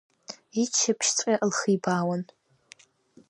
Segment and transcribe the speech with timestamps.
[0.61, 2.23] Иччаԥшьҵәҟьа лхибаауан…